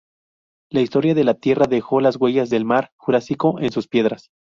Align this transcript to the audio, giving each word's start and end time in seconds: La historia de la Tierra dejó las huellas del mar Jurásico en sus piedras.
La 0.71 0.81
historia 0.81 1.13
de 1.13 1.23
la 1.23 1.35
Tierra 1.35 1.67
dejó 1.67 2.01
las 2.01 2.15
huellas 2.15 2.49
del 2.49 2.65
mar 2.65 2.91
Jurásico 2.97 3.59
en 3.59 3.71
sus 3.71 3.87
piedras. 3.87 4.31